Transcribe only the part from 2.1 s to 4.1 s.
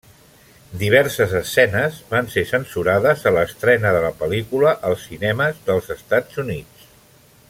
van ser censurades a l'estrena de